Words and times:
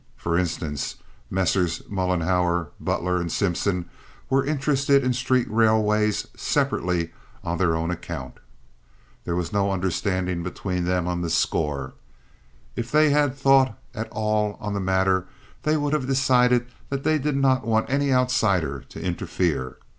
For 0.17 0.35
instance, 0.35 0.95
Messrs. 1.29 1.83
Mollenhauer, 1.87 2.69
Butler, 2.79 3.21
and 3.21 3.31
Simpson 3.31 3.85
were 4.31 4.43
interested 4.43 5.03
in 5.03 5.13
street 5.13 5.45
railways 5.47 6.27
separately 6.35 7.11
on 7.43 7.59
their 7.59 7.75
own 7.75 7.91
account. 7.91 8.39
There 9.25 9.35
was 9.35 9.53
no 9.53 9.71
understanding 9.71 10.41
between 10.41 10.85
them 10.85 11.07
on 11.07 11.21
this 11.21 11.35
score. 11.35 11.93
If 12.75 12.89
they 12.91 13.11
had 13.11 13.35
thought 13.35 13.77
at 13.93 14.09
all 14.09 14.57
on 14.59 14.73
the 14.73 14.79
matter 14.79 15.27
they 15.61 15.77
would 15.77 15.93
have 15.93 16.07
decided 16.07 16.65
that 16.89 17.03
they 17.03 17.19
did 17.19 17.35
not 17.37 17.63
want 17.63 17.87
any 17.87 18.11
outsider 18.11 18.79
to 18.89 18.99
interfere. 18.99 19.77